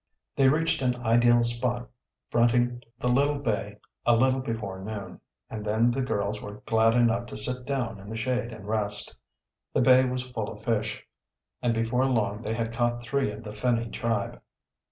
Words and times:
They 0.35 0.49
reached 0.49 0.81
an 0.81 0.95
ideal 1.05 1.43
spot 1.43 1.87
fronting 2.31 2.81
the 2.97 3.07
little 3.07 3.37
bay 3.37 3.77
a 4.03 4.15
little 4.15 4.39
before 4.39 4.79
noon, 4.83 5.19
and 5.47 5.63
then 5.63 5.91
the 5.91 6.01
girls 6.01 6.41
were 6.41 6.63
glad 6.65 6.95
enough 6.95 7.27
to 7.27 7.37
sit 7.37 7.65
down 7.67 7.99
in 7.99 8.09
the 8.09 8.17
shade 8.17 8.51
and 8.51 8.67
rest. 8.67 9.15
The 9.73 9.81
bay 9.81 10.03
was 10.05 10.31
full 10.31 10.49
of 10.49 10.63
fish, 10.65 11.05
and 11.61 11.71
before 11.71 12.07
long 12.07 12.41
they 12.41 12.55
had 12.55 12.73
caught 12.73 13.03
three 13.03 13.29
of 13.29 13.43
the 13.43 13.53
finny 13.53 13.91
tribe. 13.91 14.41